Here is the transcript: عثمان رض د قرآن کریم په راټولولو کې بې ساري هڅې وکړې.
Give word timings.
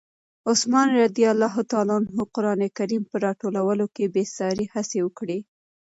عثمان 0.49 0.87
رض 0.97 1.11
د 2.17 2.19
قرآن 2.33 2.61
کریم 2.77 3.03
په 3.11 3.15
راټولولو 3.25 3.85
کې 3.95 4.05
بې 4.13 4.23
ساري 4.35 4.65
هڅې 4.73 4.99
وکړې. 5.03 5.39